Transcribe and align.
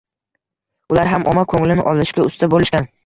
Ular 0.95 1.09
ham 1.11 1.27
omma 1.33 1.43
ko`nglini 1.53 1.85
olishga 1.93 2.27
usta 2.31 2.51
bo`lishgan 2.55 2.91